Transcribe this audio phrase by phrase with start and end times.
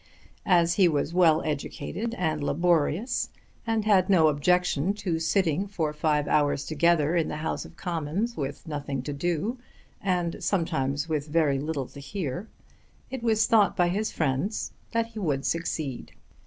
[0.47, 3.29] As he was well educated and laborious,
[3.67, 8.35] and had no objection to sitting for five hours together in the House of Commons
[8.35, 9.59] with nothing to do
[10.01, 12.47] and sometimes with very little to hear,
[13.11, 16.13] it was thought by his friends that he would succeed.